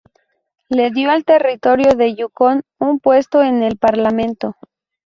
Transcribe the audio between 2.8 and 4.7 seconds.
puesto en el Parlamento.